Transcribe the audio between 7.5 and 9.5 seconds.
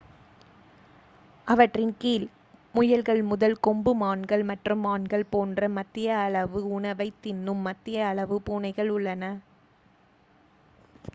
மத்திய அளவு பூனைகள் உள்ளன